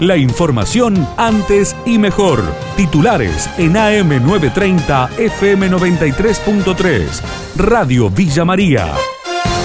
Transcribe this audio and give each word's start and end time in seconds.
La 0.00 0.16
información 0.16 1.06
antes 1.16 1.76
y 1.86 1.98
mejor. 1.98 2.42
Titulares 2.76 3.48
en 3.58 3.74
AM930 3.74 5.10
FM93.3. 5.10 7.22
Radio 7.56 8.10
Villa 8.10 8.44
María. 8.44 8.92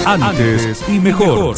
Antes 0.06 0.84
y 0.88 1.00
mejor. 1.00 1.56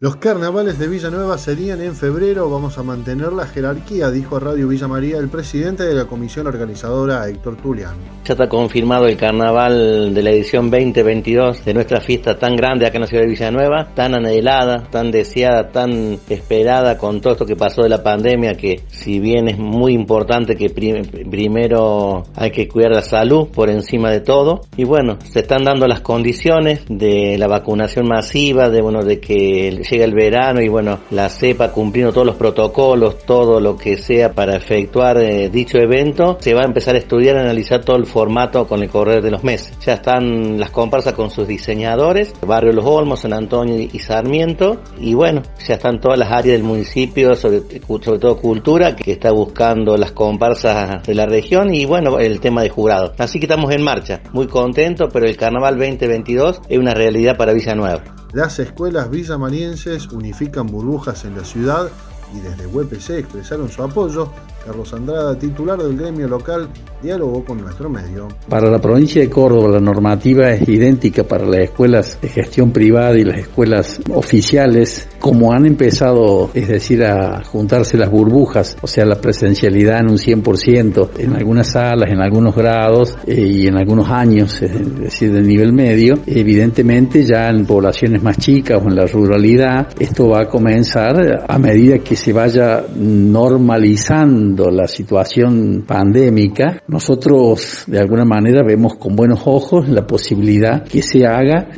Los 0.00 0.14
carnavales 0.14 0.78
de 0.78 0.86
Villanueva 0.86 1.36
serían 1.38 1.80
en 1.80 1.96
febrero. 1.96 2.48
Vamos 2.48 2.78
a 2.78 2.84
mantener 2.84 3.32
la 3.32 3.48
jerarquía, 3.48 4.12
dijo 4.12 4.36
a 4.36 4.38
Radio 4.38 4.68
Villa 4.68 4.86
María 4.86 5.18
el 5.18 5.28
presidente 5.28 5.82
de 5.82 5.92
la 5.92 6.04
comisión 6.04 6.46
organizadora, 6.46 7.28
Héctor 7.28 7.56
Tulian. 7.56 7.96
Ya 8.24 8.34
está 8.34 8.48
confirmado 8.48 9.08
el 9.08 9.16
carnaval 9.16 10.14
de 10.14 10.22
la 10.22 10.30
edición 10.30 10.70
2022 10.70 11.64
de 11.64 11.74
nuestra 11.74 12.00
fiesta 12.00 12.38
tan 12.38 12.54
grande 12.54 12.86
acá 12.86 12.98
en 12.98 13.00
la 13.00 13.06
ciudad 13.08 13.24
de 13.24 13.30
Villanueva, 13.30 13.88
tan 13.96 14.14
anhelada, 14.14 14.84
tan 14.88 15.10
deseada, 15.10 15.70
tan 15.70 16.16
esperada 16.28 16.96
con 16.96 17.20
todo 17.20 17.32
esto 17.32 17.44
que 17.44 17.56
pasó 17.56 17.82
de 17.82 17.88
la 17.88 18.00
pandemia, 18.00 18.54
que 18.54 18.82
si 18.86 19.18
bien 19.18 19.48
es 19.48 19.58
muy 19.58 19.94
importante 19.94 20.54
que 20.54 20.70
primero 20.70 22.22
hay 22.36 22.52
que 22.52 22.68
cuidar 22.68 22.92
la 22.92 23.02
salud 23.02 23.48
por 23.48 23.68
encima 23.68 24.12
de 24.12 24.20
todo. 24.20 24.60
Y 24.76 24.84
bueno, 24.84 25.18
se 25.24 25.40
están 25.40 25.64
dando 25.64 25.88
las 25.88 26.02
condiciones 26.02 26.82
de 26.88 27.36
la 27.36 27.48
vacunación 27.48 28.06
masiva, 28.06 28.68
de 28.68 28.80
bueno, 28.80 29.02
de 29.02 29.18
que 29.18 29.87
llega 29.90 30.04
el 30.04 30.14
verano 30.14 30.60
y 30.60 30.68
bueno, 30.68 31.00
la 31.10 31.28
CEPA 31.28 31.72
cumpliendo 31.72 32.12
todos 32.12 32.26
los 32.26 32.36
protocolos, 32.36 33.18
todo 33.18 33.60
lo 33.60 33.76
que 33.76 33.96
sea 33.96 34.32
para 34.32 34.56
efectuar 34.56 35.18
eh, 35.18 35.48
dicho 35.48 35.78
evento, 35.78 36.38
se 36.40 36.54
va 36.54 36.62
a 36.62 36.66
empezar 36.66 36.94
a 36.94 36.98
estudiar, 36.98 37.36
a 37.36 37.42
analizar 37.42 37.84
todo 37.84 37.96
el 37.96 38.06
formato 38.06 38.66
con 38.66 38.82
el 38.82 38.88
correr 38.88 39.22
de 39.22 39.30
los 39.30 39.44
meses. 39.44 39.78
Ya 39.84 39.94
están 39.94 40.58
las 40.58 40.70
comparsas 40.70 41.14
con 41.14 41.30
sus 41.30 41.46
diseñadores, 41.46 42.32
Barrio 42.46 42.72
Los 42.72 42.84
Olmos, 42.84 43.20
San 43.20 43.32
Antonio 43.32 43.78
y 43.78 43.98
Sarmiento, 43.98 44.80
y 44.98 45.14
bueno, 45.14 45.42
ya 45.66 45.74
están 45.74 46.00
todas 46.00 46.18
las 46.18 46.30
áreas 46.30 46.58
del 46.58 46.62
municipio, 46.62 47.34
sobre, 47.34 47.60
sobre 47.60 48.18
todo 48.18 48.36
cultura, 48.38 48.94
que 48.96 49.12
está 49.12 49.30
buscando 49.30 49.96
las 49.96 50.12
comparsas 50.12 51.02
de 51.06 51.14
la 51.14 51.26
región 51.26 51.74
y 51.74 51.84
bueno, 51.84 52.18
el 52.18 52.40
tema 52.40 52.62
de 52.62 52.68
jurado. 52.68 53.12
Así 53.18 53.38
que 53.38 53.46
estamos 53.46 53.72
en 53.72 53.82
marcha, 53.82 54.20
muy 54.32 54.46
contentos, 54.46 55.10
pero 55.12 55.26
el 55.26 55.36
Carnaval 55.36 55.76
2022 55.78 56.60
es 56.68 56.78
una 56.78 56.94
realidad 56.94 57.36
para 57.36 57.52
Villanueva. 57.52 58.17
Las 58.32 58.58
escuelas 58.58 59.10
villamarienses 59.10 60.08
unifican 60.08 60.66
burbujas 60.66 61.24
en 61.24 61.34
la 61.34 61.44
ciudad 61.44 61.90
y 62.34 62.40
desde 62.40 62.66
UPC 62.66 63.10
expresaron 63.10 63.70
su 63.70 63.82
apoyo 63.82 64.30
Carlos 64.64 64.92
Andrada, 64.92 65.38
titular 65.38 65.78
del 65.78 65.96
gremio 65.96 66.28
local, 66.28 66.68
dialogó 67.02 67.44
con 67.44 67.60
nuestro 67.60 67.88
medio. 67.88 68.28
Para 68.48 68.70
la 68.70 68.78
provincia 68.78 69.22
de 69.22 69.30
Córdoba 69.30 69.68
la 69.68 69.80
normativa 69.80 70.50
es 70.50 70.68
idéntica 70.68 71.24
para 71.24 71.46
las 71.46 71.60
escuelas 71.60 72.18
de 72.20 72.28
gestión 72.28 72.72
privada 72.72 73.16
y 73.16 73.24
las 73.24 73.38
escuelas 73.38 74.00
oficiales, 74.12 75.08
como 75.18 75.52
han 75.52 75.64
empezado, 75.66 76.50
es 76.54 76.68
decir, 76.68 77.04
a 77.04 77.42
juntarse 77.44 77.96
las 77.96 78.10
burbujas, 78.10 78.76
o 78.82 78.86
sea, 78.86 79.04
la 79.04 79.20
presencialidad 79.20 80.00
en 80.00 80.10
un 80.10 80.18
100% 80.18 81.10
en 81.18 81.34
algunas 81.34 81.68
salas, 81.68 82.10
en 82.10 82.20
algunos 82.20 82.54
grados 82.54 83.16
eh, 83.26 83.40
y 83.40 83.66
en 83.66 83.76
algunos 83.76 84.10
años, 84.10 84.60
es 84.60 85.00
decir, 85.00 85.32
del 85.32 85.46
nivel 85.46 85.72
medio, 85.72 86.14
evidentemente 86.26 87.22
ya 87.24 87.48
en 87.48 87.64
poblaciones 87.64 88.22
más 88.22 88.38
chicas 88.38 88.82
o 88.84 88.88
en 88.88 88.96
la 88.96 89.06
ruralidad, 89.06 89.88
esto 89.98 90.28
va 90.28 90.42
a 90.42 90.48
comenzar 90.48 91.44
a 91.48 91.58
medida 91.58 91.98
que 91.98 92.16
se 92.16 92.32
vaya 92.32 92.84
normalizando 92.96 94.47
la 94.56 94.86
situación 94.86 95.84
pandémica, 95.86 96.82
nosotros 96.88 97.84
de 97.86 97.98
alguna 97.98 98.24
manera 98.24 98.62
vemos 98.62 98.96
con 98.96 99.14
buenos 99.14 99.40
ojos 99.46 99.88
la 99.88 100.06
posibilidad 100.06 100.84
que 100.84 101.02
se 101.02 101.26
haga, 101.26 101.68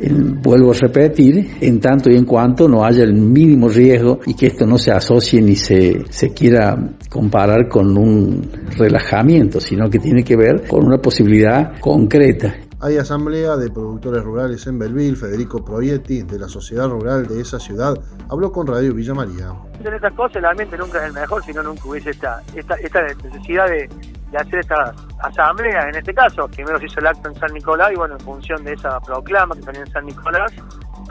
vuelvo 0.41 0.71
a 0.71 0.75
repetir, 0.75 1.51
en 1.61 1.79
tanto 1.79 2.09
y 2.09 2.15
en 2.15 2.25
cuanto 2.25 2.67
no 2.67 2.83
haya 2.83 3.03
el 3.03 3.13
mínimo 3.13 3.67
riesgo 3.67 4.19
y 4.25 4.33
que 4.33 4.47
esto 4.47 4.65
no 4.65 4.77
se 4.77 4.91
asocie 4.91 5.41
ni 5.41 5.55
se, 5.55 6.03
se 6.09 6.33
quiera 6.33 6.77
comparar 7.09 7.67
con 7.67 7.97
un 7.97 8.49
relajamiento, 8.77 9.59
sino 9.59 9.89
que 9.89 9.99
tiene 9.99 10.23
que 10.23 10.35
ver 10.35 10.67
con 10.67 10.85
una 10.85 10.97
posibilidad 10.97 11.79
concreta. 11.79 12.55
Hay 12.83 12.97
asamblea 12.97 13.57
de 13.57 13.69
productores 13.69 14.23
rurales 14.23 14.65
en 14.65 14.79
Belville. 14.79 15.15
Federico 15.15 15.63
Proietti, 15.63 16.23
de 16.23 16.39
la 16.39 16.47
Sociedad 16.47 16.89
Rural 16.89 17.27
de 17.27 17.39
esa 17.39 17.59
ciudad, 17.59 17.93
habló 18.27 18.51
con 18.51 18.65
Radio 18.65 18.95
Villa 18.95 19.13
María. 19.13 19.53
En 19.83 19.93
estas 19.93 20.11
cosas 20.13 20.37
el 20.37 20.45
ambiente 20.45 20.77
nunca 20.77 20.97
es 20.97 21.05
el 21.05 21.13
mejor 21.13 21.43
si 21.43 21.53
no 21.53 21.61
nunca 21.61 21.87
hubiese 21.87 22.09
esta, 22.09 22.41
esta, 22.55 22.73
esta 22.75 23.03
necesidad 23.03 23.67
de, 23.67 23.87
hacer 24.35 24.59
esta 24.61 24.95
asamblea, 25.19 25.89
en 25.89 25.95
este 25.95 26.11
caso. 26.11 26.47
Primero 26.47 26.79
se 26.79 26.87
hizo 26.87 26.99
el 27.01 27.07
acto 27.07 27.29
en 27.29 27.35
San 27.35 27.53
Nicolás 27.53 27.91
y 27.91 27.95
bueno, 27.97 28.15
en 28.15 28.19
función 28.21 28.63
de 28.63 28.73
esa 28.73 28.99
proclama 28.99 29.53
que 29.53 29.61
tenía 29.61 29.81
en 29.81 29.91
San 29.91 30.05
Nicolás, 30.07 30.51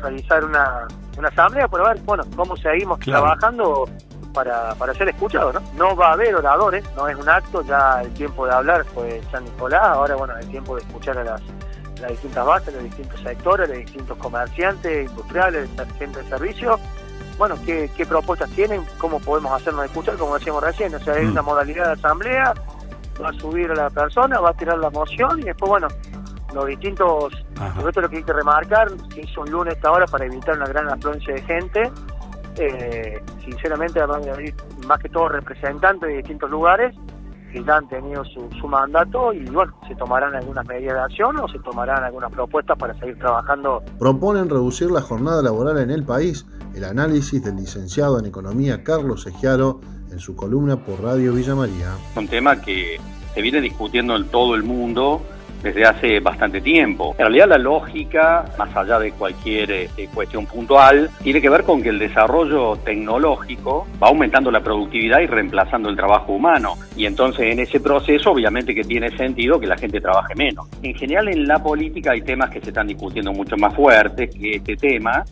realizar 0.02 0.44
una, 0.44 0.88
una 1.18 1.28
asamblea 1.28 1.68
para 1.68 1.90
ver, 1.90 2.02
bueno, 2.04 2.24
cómo 2.34 2.56
seguimos 2.56 2.98
trabajando 2.98 3.88
para, 4.32 4.74
para 4.74 4.94
ser 4.94 5.08
escuchados, 5.08 5.54
¿no? 5.54 5.60
No 5.76 5.96
va 5.96 6.08
a 6.08 6.12
haber 6.14 6.34
oradores, 6.34 6.84
no 6.96 7.06
es 7.08 7.16
un 7.16 7.28
acto, 7.28 7.62
ya 7.62 8.02
el 8.02 8.12
tiempo 8.14 8.46
de 8.46 8.54
hablar 8.54 8.84
fue 8.86 9.20
San 9.30 9.44
Nicolás, 9.44 9.82
ahora 9.82 10.16
bueno, 10.16 10.36
el 10.36 10.48
tiempo 10.48 10.76
de 10.76 10.82
escuchar 10.82 11.18
a 11.18 11.24
las 11.24 11.42
las 12.00 12.10
distintas 12.10 12.46
bases, 12.46 12.74
los 12.74 12.84
distintos 12.84 13.20
sectores, 13.20 13.68
los 13.68 13.78
distintos 13.78 14.18
comerciantes, 14.18 15.10
industriales, 15.10 15.68
gente 15.98 16.22
de 16.22 16.28
servicio. 16.28 16.78
Bueno, 17.38 17.56
¿qué, 17.64 17.90
propuestas 18.06 18.50
tienen? 18.50 18.84
¿Cómo 18.98 19.18
podemos 19.20 19.52
hacernos 19.52 19.86
escuchar? 19.86 20.16
Como 20.16 20.34
decíamos 20.34 20.62
recién, 20.62 20.94
o 20.94 20.98
sea, 20.98 21.14
hay 21.14 21.24
mm. 21.24 21.30
una 21.30 21.42
modalidad 21.42 21.86
de 21.86 21.92
asamblea, 21.92 22.54
va 23.22 23.28
a 23.30 23.32
subir 23.34 23.70
a 23.70 23.74
la 23.74 23.90
persona, 23.90 24.40
va 24.40 24.50
a 24.50 24.54
tirar 24.54 24.78
la 24.78 24.90
moción 24.90 25.38
y 25.38 25.44
después, 25.44 25.68
bueno, 25.68 25.88
los 26.54 26.66
distintos, 26.66 27.32
esto 27.86 28.00
lo 28.00 28.08
que 28.08 28.18
hay 28.18 28.22
que 28.22 28.32
remarcar, 28.32 28.90
que 29.14 29.22
hizo 29.22 29.42
un 29.42 29.50
lunes 29.50 29.74
esta 29.74 29.90
hora 29.90 30.06
para 30.06 30.26
evitar 30.26 30.56
una 30.56 30.66
gran 30.66 30.88
afluencia 30.88 31.34
de 31.34 31.42
gente, 31.42 31.90
eh, 32.56 33.22
sinceramente, 33.44 34.00
más 34.86 34.98
que 34.98 35.08
todo 35.08 35.28
representantes 35.28 36.08
de 36.08 36.16
distintos 36.16 36.50
lugares, 36.50 36.94
que 37.52 37.62
ya 37.64 37.76
han 37.76 37.88
tenido 37.88 38.24
su, 38.24 38.48
su 38.60 38.68
mandato 38.68 39.32
y 39.32 39.44
bueno, 39.46 39.72
se 39.88 39.94
tomarán 39.96 40.34
algunas 40.34 40.66
medidas 40.66 40.94
de 40.94 41.00
acción 41.00 41.36
o 41.38 41.48
se 41.48 41.58
tomarán 41.60 42.04
algunas 42.04 42.30
propuestas 42.32 42.78
para 42.78 42.98
seguir 42.98 43.18
trabajando. 43.18 43.82
Proponen 43.98 44.48
reducir 44.48 44.90
la 44.90 45.00
jornada 45.00 45.42
laboral 45.42 45.78
en 45.78 45.90
el 45.90 46.04
país, 46.04 46.46
el 46.74 46.84
análisis 46.84 47.42
del 47.42 47.56
licenciado 47.56 48.18
en 48.18 48.26
economía 48.26 48.82
Carlos 48.84 49.26
Egiaro 49.26 49.80
en 50.10 50.18
su 50.18 50.34
columna 50.34 50.76
por 50.76 51.02
Radio 51.02 51.32
Villa 51.32 51.54
María. 51.54 51.94
Un 52.16 52.28
tema 52.28 52.60
que 52.60 53.00
se 53.34 53.42
viene 53.42 53.60
discutiendo 53.60 54.16
en 54.16 54.26
todo 54.28 54.54
el 54.54 54.62
mundo 54.62 55.22
desde 55.62 55.84
hace 55.84 56.20
bastante 56.20 56.60
tiempo. 56.60 57.14
En 57.18 57.26
realidad 57.26 57.48
la 57.48 57.58
lógica, 57.58 58.44
más 58.58 58.74
allá 58.76 58.98
de 58.98 59.12
cualquier 59.12 59.70
este, 59.70 60.08
cuestión 60.08 60.46
puntual, 60.46 61.10
tiene 61.22 61.40
que 61.40 61.48
ver 61.48 61.64
con 61.64 61.82
que 61.82 61.90
el 61.90 61.98
desarrollo 61.98 62.76
tecnológico 62.76 63.86
va 64.02 64.08
aumentando 64.08 64.50
la 64.50 64.60
productividad 64.60 65.20
y 65.20 65.26
reemplazando 65.26 65.88
el 65.88 65.96
trabajo 65.96 66.32
humano. 66.32 66.76
Y 66.96 67.06
entonces 67.06 67.52
en 67.52 67.60
ese 67.60 67.80
proceso 67.80 68.30
obviamente 68.30 68.74
que 68.74 68.84
tiene 68.84 69.16
sentido 69.16 69.60
que 69.60 69.66
la 69.66 69.76
gente 69.76 70.00
trabaje 70.00 70.34
menos. 70.34 70.68
En 70.82 70.94
general 70.94 71.28
en 71.28 71.46
la 71.46 71.62
política 71.62 72.12
hay 72.12 72.22
temas 72.22 72.50
que 72.50 72.60
se 72.60 72.68
están 72.68 72.86
discutiendo 72.86 73.32
mucho 73.32 73.56
más 73.56 73.74
fuertes 73.74 74.34
que 74.34 74.56
este 74.56 74.76
tema, 74.76 75.24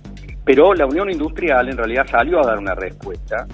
pero 0.44 0.74
la 0.74 0.86
Unión 0.86 1.10
Industrial 1.10 1.68
en 1.68 1.76
realidad 1.76 2.06
salió 2.10 2.40
a 2.40 2.46
dar 2.46 2.58
una 2.58 2.74
respuesta 2.74 3.46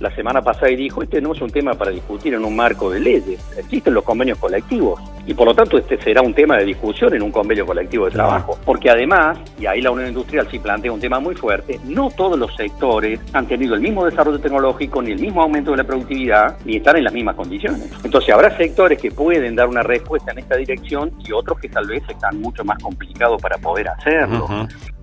la 0.00 0.14
semana 0.14 0.42
pasada 0.42 0.70
y 0.70 0.76
dijo, 0.76 1.02
este 1.02 1.20
no 1.20 1.32
es 1.32 1.40
un 1.40 1.50
tema 1.50 1.74
para 1.74 1.90
discutir 1.90 2.34
en 2.34 2.44
un 2.44 2.56
marco 2.56 2.90
de 2.90 3.00
leyes, 3.00 3.40
existen 3.56 3.94
los 3.94 4.04
convenios 4.04 4.38
colectivos 4.38 5.00
y 5.26 5.34
por 5.34 5.46
lo 5.46 5.54
tanto 5.54 5.78
este 5.78 6.00
será 6.00 6.22
un 6.22 6.34
tema 6.34 6.56
de 6.58 6.64
discusión 6.64 7.14
en 7.14 7.22
un 7.22 7.30
convenio 7.30 7.66
colectivo 7.66 8.06
de 8.06 8.12
trabajo, 8.12 8.58
porque 8.64 8.90
además, 8.90 9.38
y 9.58 9.66
ahí 9.66 9.80
la 9.80 9.90
Unión 9.90 10.08
Industrial 10.08 10.46
sí 10.50 10.58
plantea 10.58 10.92
un 10.92 11.00
tema 11.00 11.20
muy 11.20 11.34
fuerte, 11.34 11.80
no 11.84 12.10
todos 12.10 12.38
los 12.38 12.54
sectores 12.56 13.20
han 13.32 13.46
tenido 13.46 13.74
el 13.74 13.80
mismo 13.80 14.04
desarrollo 14.04 14.38
tecnológico, 14.38 15.02
ni 15.02 15.12
el 15.12 15.20
mismo 15.20 15.42
aumento 15.42 15.70
de 15.70 15.78
la 15.78 15.84
productividad, 15.84 16.56
ni 16.64 16.76
están 16.76 16.96
en 16.96 17.04
las 17.04 17.12
mismas 17.12 17.36
condiciones. 17.36 17.90
Entonces 18.04 18.34
habrá 18.34 18.56
sectores 18.56 19.00
que 19.00 19.10
pueden 19.10 19.56
dar 19.56 19.68
una 19.68 19.82
respuesta 19.82 20.32
en 20.32 20.38
esta 20.38 20.56
dirección 20.56 21.12
y 21.24 21.32
otros 21.32 21.58
que 21.58 21.68
tal 21.68 21.86
vez 21.86 22.02
están 22.08 22.40
mucho 22.40 22.64
más 22.64 22.82
complicados 22.82 23.40
para 23.40 23.58
poder 23.58 23.88
hacerlo. 23.88 24.46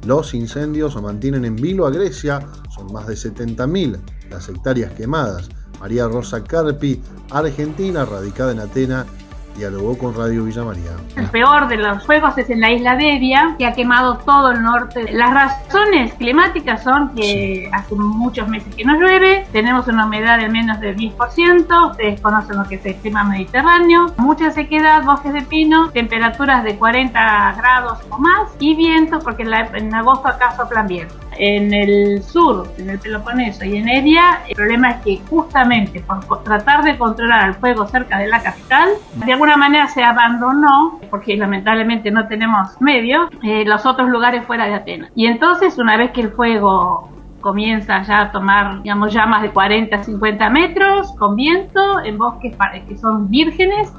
Los 0.05 0.33
incendios 0.33 0.93
se 0.93 1.01
mantienen 1.01 1.45
en 1.45 1.55
vilo 1.55 1.85
a 1.85 1.91
Grecia, 1.91 2.39
son 2.69 2.91
más 2.91 3.07
de 3.07 3.13
70.000 3.13 3.99
las 4.29 4.49
hectáreas 4.49 4.91
quemadas. 4.93 5.49
María 5.79 6.07
Rosa 6.07 6.43
Carpi, 6.43 7.01
argentina, 7.31 8.05
radicada 8.05 8.51
en 8.51 8.59
Atenas, 8.59 9.07
dialogó 9.55 9.97
con 9.97 10.15
Radio 10.15 10.43
Villa 10.43 10.63
María. 10.63 10.91
El 11.15 11.29
peor 11.29 11.67
de 11.67 11.77
los 11.77 12.05
fuegos 12.05 12.37
es 12.37 12.49
en 12.49 12.61
la 12.61 12.71
isla 12.71 12.95
de 12.95 13.15
Evia, 13.15 13.55
que 13.57 13.65
ha 13.65 13.73
quemado 13.73 14.17
todo 14.19 14.51
el 14.51 14.61
norte. 14.61 15.11
Las 15.11 15.33
razones 15.33 16.13
climáticas 16.15 16.83
son 16.83 17.13
que 17.15 17.69
hace 17.73 17.95
muchos 17.95 18.47
meses 18.47 18.73
que 18.75 18.85
no 18.85 18.95
llueve, 18.95 19.45
tenemos 19.51 19.87
una 19.87 20.05
humedad 20.05 20.39
de 20.39 20.49
menos 20.49 20.79
del 20.79 20.95
10%, 20.95 21.91
ustedes 21.91 22.21
conocen 22.21 22.57
lo 22.57 22.63
que 22.65 22.75
es 22.75 22.85
el 22.85 22.95
clima 22.95 23.23
mediterráneo, 23.23 24.13
mucha 24.17 24.51
sequedad, 24.51 25.03
bosques 25.03 25.33
de 25.33 25.41
pino, 25.41 25.89
temperaturas 25.91 26.63
de 26.63 26.77
40 26.77 27.53
grados 27.57 27.99
o 28.09 28.17
más 28.17 28.49
y 28.59 28.75
vientos, 28.75 29.23
porque 29.23 29.43
en, 29.43 29.93
agosto 29.93 30.27
acá 30.27 30.55
soplan 30.55 30.87
vientos. 30.87 31.17
En 31.37 31.73
el 31.73 32.21
sur, 32.23 32.67
en 32.77 32.89
el 32.89 32.99
Peloponeso 32.99 33.65
y 33.65 33.77
en 33.77 33.87
Evia, 33.87 34.41
el 34.47 34.55
problema 34.55 34.91
es 34.91 35.01
que 35.01 35.21
justamente 35.29 36.01
por 36.01 36.43
tratar 36.43 36.83
de 36.83 36.97
controlar 36.97 37.49
el 37.49 37.53
fuego 37.55 37.87
cerca 37.87 38.19
de 38.19 38.27
la 38.27 38.43
capital, 38.43 38.89
de 39.15 39.33
alguna 39.33 39.57
manera 39.57 39.87
se 39.87 40.03
abandonó, 40.03 40.99
porque 41.09 41.37
lamentablemente 41.37 42.11
no 42.11 42.27
tenemos 42.27 42.79
medios, 42.81 43.29
eh, 43.43 43.63
los 43.65 43.85
otros 43.85 44.09
lugares 44.09 44.45
fuera 44.45 44.65
de 44.67 44.75
Atenas. 44.75 45.11
Y 45.15 45.27
entonces, 45.27 45.77
una 45.77 45.97
vez 45.97 46.11
que 46.11 46.21
el 46.21 46.31
fuego 46.31 47.09
comienza 47.41 48.01
ya 48.03 48.21
a 48.21 48.31
tomar, 48.31 48.81
digamos, 48.81 49.13
llamas 49.13 49.41
de 49.41 49.51
40 49.51 50.03
50 50.03 50.49
metros 50.49 51.13
con 51.17 51.35
viento 51.35 51.99
en 52.05 52.17
bosques 52.17 52.55
que 52.87 52.97
son 52.97 53.29
vírgenes. 53.29 53.91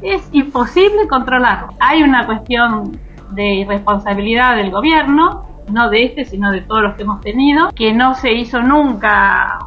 Es 0.00 0.28
imposible 0.32 1.06
controlarlo. 1.08 1.68
Hay 1.80 2.02
una 2.02 2.26
cuestión 2.26 2.98
de 3.30 3.54
irresponsabilidad 3.56 4.56
del 4.56 4.70
gobierno, 4.70 5.53
no 5.70 5.90
de 5.90 6.04
este, 6.04 6.24
sino 6.24 6.50
de 6.50 6.62
todos 6.62 6.82
los 6.82 6.94
que 6.94 7.02
hemos 7.02 7.20
tenido, 7.20 7.70
que 7.74 7.92
no 7.92 8.14
se 8.14 8.32
hizo 8.32 8.62
nunca, 8.62 9.58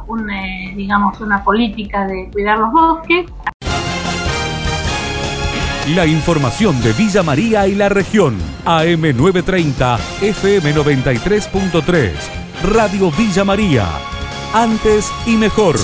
digamos, 0.74 1.20
una 1.20 1.44
política 1.44 2.06
de 2.06 2.30
cuidar 2.32 2.58
los 2.58 2.72
bosques. 2.72 3.26
La 5.94 6.04
información 6.04 6.80
de 6.82 6.92
Villa 6.92 7.22
María 7.22 7.66
y 7.66 7.74
la 7.74 7.88
región. 7.88 8.36
AM930, 8.66 9.98
FM93.3. 10.20 12.12
Radio 12.74 13.10
Villa 13.10 13.44
María. 13.44 13.86
Antes 14.52 15.10
y 15.26 15.36
mejor. 15.36 15.76